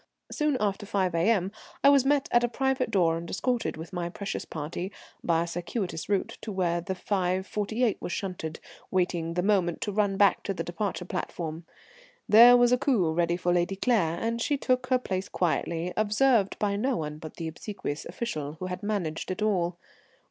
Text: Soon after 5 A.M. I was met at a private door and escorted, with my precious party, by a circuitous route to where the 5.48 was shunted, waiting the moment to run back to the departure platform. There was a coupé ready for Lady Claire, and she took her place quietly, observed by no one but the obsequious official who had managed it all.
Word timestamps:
Soon 0.31 0.57
after 0.59 0.83
5 0.87 1.13
A.M. 1.13 1.51
I 1.83 1.89
was 1.89 2.05
met 2.07 2.27
at 2.31 2.43
a 2.43 2.47
private 2.47 2.89
door 2.89 3.17
and 3.17 3.29
escorted, 3.29 3.77
with 3.77 3.93
my 3.93 4.09
precious 4.09 4.45
party, 4.45 4.91
by 5.23 5.43
a 5.43 5.47
circuitous 5.47 6.09
route 6.09 6.39
to 6.41 6.51
where 6.51 6.81
the 6.81 6.95
5.48 6.95 7.97
was 7.99 8.11
shunted, 8.11 8.59
waiting 8.89 9.35
the 9.35 9.43
moment 9.43 9.79
to 9.81 9.91
run 9.91 10.17
back 10.17 10.41
to 10.41 10.55
the 10.55 10.63
departure 10.63 11.05
platform. 11.05 11.65
There 12.27 12.57
was 12.57 12.71
a 12.71 12.79
coupé 12.79 13.15
ready 13.15 13.37
for 13.37 13.53
Lady 13.53 13.75
Claire, 13.75 14.17
and 14.19 14.41
she 14.41 14.57
took 14.57 14.87
her 14.87 14.97
place 14.97 15.29
quietly, 15.29 15.93
observed 15.95 16.57
by 16.57 16.75
no 16.75 16.97
one 16.97 17.19
but 17.19 17.35
the 17.35 17.47
obsequious 17.47 18.03
official 18.05 18.53
who 18.53 18.65
had 18.65 18.81
managed 18.81 19.29
it 19.29 19.43
all. 19.43 19.77